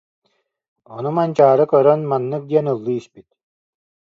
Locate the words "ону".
0.95-1.11